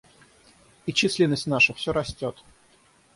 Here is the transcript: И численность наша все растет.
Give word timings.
И 0.87 0.93
численность 0.93 1.45
наша 1.45 1.75
все 1.75 1.93
растет. 1.93 2.35